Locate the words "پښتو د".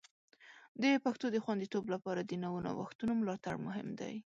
1.03-1.37